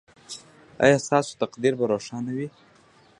[0.83, 2.47] ایا ستاسو تقدیر به روښانه وي؟